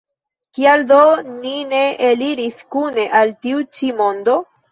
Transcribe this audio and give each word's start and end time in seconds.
Kial 0.59 0.83
do 0.91 1.01
ni 1.33 1.51
ne 1.75 1.83
eliris 2.09 2.63
kune 2.77 3.05
el 3.21 3.35
tiu 3.47 3.63
ĉi 3.81 3.93
mondo? 4.03 4.39